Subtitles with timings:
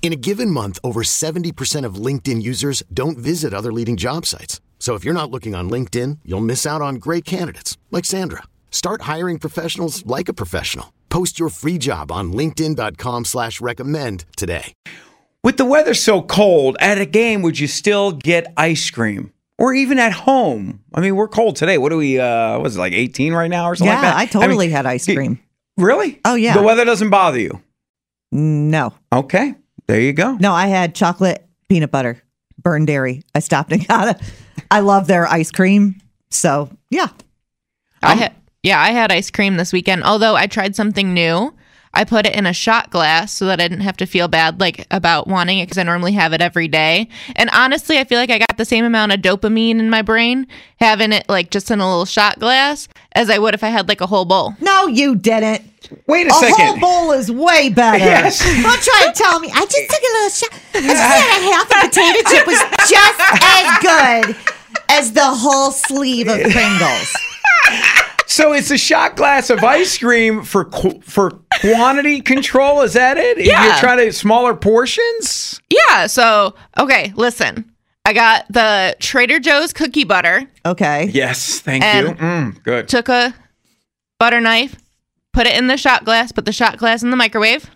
[0.00, 4.60] In a given month, over 70% of LinkedIn users don't visit other leading job sites.
[4.78, 8.44] So if you're not looking on LinkedIn, you'll miss out on great candidates like Sandra.
[8.70, 10.94] Start hiring professionals like a professional.
[11.10, 14.72] Post your free job on LinkedIn.com slash recommend today.
[15.44, 19.32] With the weather so cold, at a game, would you still get ice cream?
[19.58, 20.80] Or even at home?
[20.94, 21.76] I mean, we're cold today.
[21.78, 24.16] What do we, uh, was it like 18 right now or something Yeah, like that?
[24.16, 25.40] I totally mean, had ice cream.
[25.76, 26.20] Really?
[26.24, 26.54] Oh, yeah.
[26.54, 27.60] The weather doesn't bother you?
[28.30, 29.54] No, Okay.
[29.88, 30.34] There you go.
[30.34, 32.22] no, I had chocolate peanut butter,
[32.62, 33.22] burned dairy.
[33.34, 34.32] I stopped and got it.
[34.70, 36.00] I love their ice cream.
[36.30, 37.08] So, yeah.
[38.02, 40.04] I had yeah, I had ice cream this weekend.
[40.04, 41.54] Although I tried something new.
[41.94, 44.60] I put it in a shot glass so that I didn't have to feel bad
[44.60, 47.08] like about wanting it because I normally have it every day.
[47.36, 50.46] And honestly, I feel like I got the same amount of dopamine in my brain
[50.76, 53.88] having it like just in a little shot glass as I would if I had
[53.88, 54.54] like a whole bowl.
[54.60, 55.62] No, you didn't.
[56.06, 56.54] Wait a, A second.
[56.56, 57.98] whole bowl is way better.
[57.98, 58.38] Yes.
[58.44, 59.50] Don't try to tell me.
[59.52, 60.60] I just took a little shot.
[60.74, 64.36] I just had a half a potato chip was just as good
[64.90, 67.16] as the whole sleeve of Pringles.
[68.30, 70.70] So it's a shot glass of ice cream for
[71.02, 72.82] for quantity control.
[72.82, 73.38] Is that it?
[73.44, 73.64] Yeah.
[73.66, 75.60] You're trying to smaller portions.
[75.70, 77.70] Yeah, so okay, listen.
[78.04, 81.10] I got the Trader Joe's cookie butter, Okay.
[81.12, 82.14] Yes, thank And- you.
[82.14, 82.88] Mm, good.
[82.88, 83.34] took a
[84.18, 84.76] butter knife,
[85.34, 87.70] put it in the shot glass, put the shot glass in the microwave,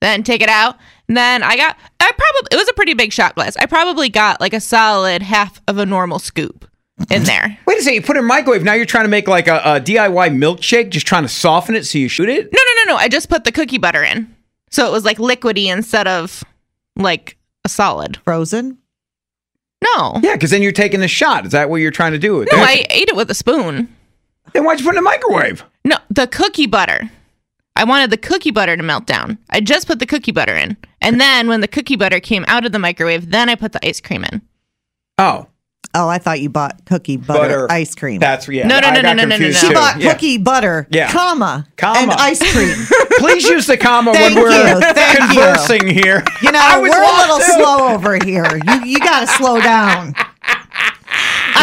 [0.00, 0.76] then take it out.
[1.08, 3.56] And then I got I probably it was a pretty big shot glass.
[3.56, 6.69] I probably got like a solid half of a normal scoop
[7.10, 7.58] in there.
[7.66, 7.94] Wait a second.
[7.94, 8.62] You put it in a microwave.
[8.62, 11.86] Now you're trying to make like a, a DIY milkshake, just trying to soften it
[11.86, 12.52] so you shoot it.
[12.52, 12.96] No, no, no, no.
[12.96, 14.34] I just put the cookie butter in.
[14.70, 16.44] So it was like liquidy instead of
[16.96, 18.18] like a solid.
[18.24, 18.78] Frozen.
[19.82, 20.20] No.
[20.22, 21.46] Yeah, because then you're taking the shot.
[21.46, 22.44] Is that what you're trying to do?
[22.52, 23.94] No, I ate it with a spoon.
[24.52, 25.64] Then why'd you put it in the microwave?
[25.84, 27.10] No, the cookie butter.
[27.76, 29.38] I wanted the cookie butter to melt down.
[29.48, 30.76] I just put the cookie butter in.
[31.00, 33.86] And then when the cookie butter came out of the microwave, then I put the
[33.86, 34.42] ice cream in.
[35.16, 35.46] Oh,
[35.92, 38.20] Oh, I thought you bought cookie butter, butter ice cream.
[38.20, 38.64] That's yeah.
[38.66, 39.74] No, no, I no, got no, no, no, confused no, she too.
[39.74, 40.12] bought Yeah.
[40.12, 41.10] cookie butter, Yeah.
[41.10, 41.98] comma, Comma.
[41.98, 42.76] and ice cream.
[43.18, 45.26] Please use the comma Thank when we're you, thank you.
[45.40, 46.22] conversing here.
[46.42, 47.64] You know, I was we're a lost, little too.
[47.64, 48.46] slow over here.
[48.68, 50.14] You you got to slow down.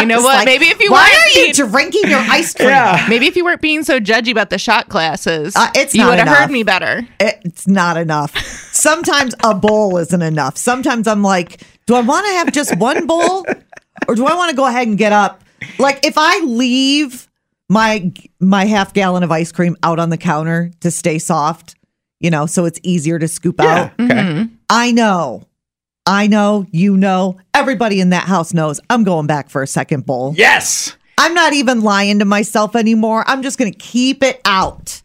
[0.00, 0.34] You know It's what?
[0.36, 2.68] like, maybe if you why weren't are you being- drinking your ice cream?
[2.68, 3.04] Yeah.
[3.08, 6.10] Maybe if you weren't being so judgy about the shot glasses, Uh, it's you not
[6.10, 6.38] would have enough.
[6.38, 7.08] heard me better.
[7.18, 8.36] It's not enough.
[8.72, 10.56] Sometimes a bowl isn't enough.
[10.56, 13.44] Sometimes I'm like, do I want to have just one bowl,
[14.08, 15.42] or do I want to go ahead and get up?
[15.78, 17.28] Like if I leave
[17.68, 21.74] my my half gallon of ice cream out on the counter to stay soft,
[22.20, 23.90] you know, so it's easier to scoop Yeah.
[23.98, 24.00] out.
[24.00, 24.46] Okay.
[24.70, 25.44] I know.
[26.06, 30.06] I know, you know, everybody in that house knows I'm going back for a second
[30.06, 30.32] bowl.
[30.36, 30.96] Yes.
[31.18, 33.24] I'm not even lying to myself anymore.
[33.26, 35.02] I'm just going to keep it out.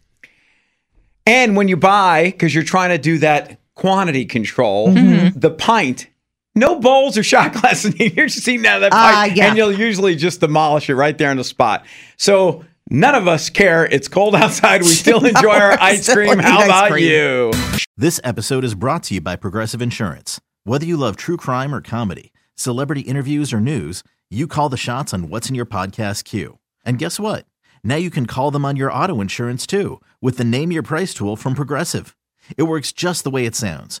[1.26, 5.38] And when you buy, because you're trying to do that quantity control, Mm-hmm.
[5.38, 6.06] the pint,
[6.54, 7.94] no bowls or shot glasses.
[7.98, 9.46] You're just eating out of that Ah, pint, yeah.
[9.48, 11.84] and you'll usually just demolish it right there on the spot.
[12.16, 13.86] So none of us care.
[13.86, 14.82] It's cold outside.
[14.82, 16.38] We still enjoy our ice cream.
[16.38, 17.04] How ice about cream.
[17.10, 17.52] you?
[17.96, 20.40] This episode is brought to you by Progressive Insurance.
[20.64, 25.12] Whether you love true crime or comedy, celebrity interviews or news, you call the shots
[25.14, 26.58] on what's in your podcast queue.
[26.84, 27.46] And guess what?
[27.84, 31.12] Now you can call them on your auto insurance too with the Name Your Price
[31.14, 32.16] tool from Progressive.
[32.56, 34.00] It works just the way it sounds.